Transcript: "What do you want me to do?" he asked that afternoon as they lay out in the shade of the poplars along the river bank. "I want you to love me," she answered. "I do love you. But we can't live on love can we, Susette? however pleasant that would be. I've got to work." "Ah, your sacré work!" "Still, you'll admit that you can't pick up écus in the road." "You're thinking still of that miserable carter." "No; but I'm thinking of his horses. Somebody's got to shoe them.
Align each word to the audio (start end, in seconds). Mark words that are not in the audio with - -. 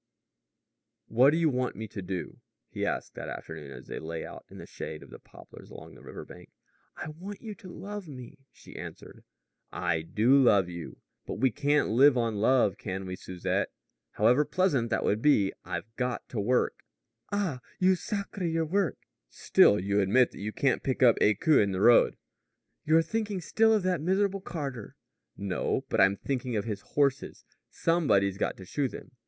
"What 1.09 1.29
do 1.29 1.37
you 1.37 1.47
want 1.49 1.75
me 1.75 1.87
to 1.89 2.01
do?" 2.01 2.39
he 2.71 2.87
asked 2.87 3.13
that 3.13 3.29
afternoon 3.29 3.69
as 3.71 3.85
they 3.85 3.99
lay 3.99 4.25
out 4.25 4.45
in 4.49 4.57
the 4.57 4.65
shade 4.65 5.03
of 5.03 5.11
the 5.11 5.19
poplars 5.19 5.69
along 5.69 5.93
the 5.93 6.01
river 6.01 6.25
bank. 6.25 6.49
"I 6.97 7.09
want 7.09 7.39
you 7.43 7.53
to 7.53 7.69
love 7.69 8.07
me," 8.07 8.47
she 8.51 8.75
answered. 8.75 9.23
"I 9.71 10.01
do 10.01 10.41
love 10.41 10.67
you. 10.67 10.97
But 11.27 11.35
we 11.35 11.51
can't 11.51 11.89
live 11.89 12.17
on 12.17 12.37
love 12.41 12.79
can 12.79 13.05
we, 13.05 13.15
Susette? 13.15 13.69
however 14.13 14.43
pleasant 14.43 14.89
that 14.89 15.03
would 15.03 15.21
be. 15.21 15.53
I've 15.63 15.95
got 15.97 16.27
to 16.29 16.39
work." 16.39 16.79
"Ah, 17.31 17.59
your 17.77 17.93
sacré 17.93 18.67
work!" 18.67 18.97
"Still, 19.29 19.79
you'll 19.79 20.01
admit 20.01 20.31
that 20.31 20.41
you 20.41 20.51
can't 20.51 20.81
pick 20.81 21.03
up 21.03 21.19
écus 21.19 21.61
in 21.61 21.73
the 21.73 21.79
road." 21.79 22.17
"You're 22.85 23.03
thinking 23.03 23.39
still 23.39 23.71
of 23.71 23.83
that 23.83 24.01
miserable 24.01 24.41
carter." 24.41 24.95
"No; 25.37 25.85
but 25.89 26.01
I'm 26.01 26.15
thinking 26.17 26.55
of 26.55 26.65
his 26.65 26.81
horses. 26.81 27.45
Somebody's 27.69 28.39
got 28.39 28.57
to 28.57 28.65
shoe 28.65 28.87
them. 28.87 29.11